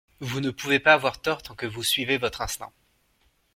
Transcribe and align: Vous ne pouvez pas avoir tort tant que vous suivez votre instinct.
Vous 0.19 0.39
ne 0.41 0.49
pouvez 0.49 0.79
pas 0.79 0.93
avoir 0.93 1.21
tort 1.21 1.43
tant 1.43 1.53
que 1.53 1.67
vous 1.67 1.83
suivez 1.83 2.17
votre 2.17 2.41
instinct. 2.41 2.71